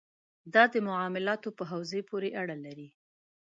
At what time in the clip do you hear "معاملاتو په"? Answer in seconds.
0.87-1.63